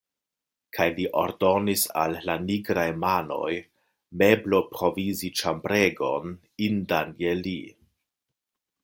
Kaj 0.75 0.85
li 0.99 1.03
ordonis 1.23 1.83
al 2.03 2.15
la 2.29 2.37
nigraj 2.45 2.85
manoj 3.03 3.51
mebloprovizi 4.23 5.31
ĉambregon, 5.43 6.35
indan 6.69 7.15
je 7.25 7.37
li. 7.45 7.57